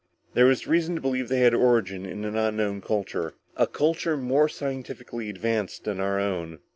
"There 0.33 0.47
was 0.47 0.65
reason 0.65 0.95
to 0.95 1.01
believe 1.01 1.29
they 1.29 1.41
had 1.41 1.53
origin 1.53 2.07
in 2.07 2.25
an 2.25 2.35
unknown 2.35 2.81
culture. 2.81 3.35
A 3.55 3.67
culture 3.67 4.17
more 4.17 4.49
scientifically 4.49 5.29
advanced 5.29 5.83
than 5.83 5.99
our 5.99 6.19
own." 6.19 6.57